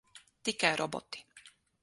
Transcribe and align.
Tikai 0.43 0.75
roboti. 0.81 1.19